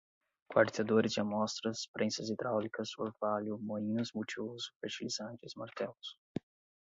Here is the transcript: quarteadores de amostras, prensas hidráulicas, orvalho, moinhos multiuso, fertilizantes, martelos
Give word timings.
quarteadores 0.51 1.11
de 1.13 1.21
amostras, 1.21 1.87
prensas 1.93 2.27
hidráulicas, 2.31 2.89
orvalho, 2.97 3.59
moinhos 3.59 4.11
multiuso, 4.15 4.71
fertilizantes, 4.79 5.53
martelos 5.55 6.17